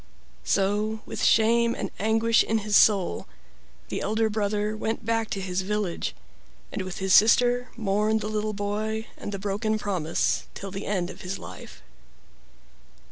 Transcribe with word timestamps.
So, 0.43 1.01
with 1.05 1.23
shame 1.23 1.75
and 1.75 1.91
anguish 1.99 2.43
in 2.43 2.57
his 2.65 2.75
soul, 2.75 3.27
the 3.89 4.01
elder 4.01 4.31
brother 4.31 4.75
went 4.75 5.05
back 5.05 5.29
to 5.29 5.39
his 5.39 5.61
village, 5.61 6.15
and 6.71 6.81
with 6.81 6.97
his 6.97 7.13
sister 7.13 7.69
mourned 7.77 8.21
the 8.21 8.27
little 8.27 8.53
boy 8.53 9.05
and 9.15 9.31
the 9.31 9.37
broken 9.37 9.77
promise 9.77 10.47
till 10.55 10.71
the 10.71 10.87
end 10.87 11.11
of 11.11 11.21
his 11.21 11.37
life. 11.37 11.83